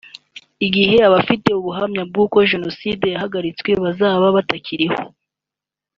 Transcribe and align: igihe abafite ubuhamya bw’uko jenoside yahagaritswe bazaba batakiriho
igihe 0.65 0.97
abafite 1.09 1.47
ubuhamya 1.59 2.01
bw’uko 2.09 2.37
jenoside 2.51 3.05
yahagaritswe 3.13 3.69
bazaba 3.83 4.25
batakiriho 4.35 4.99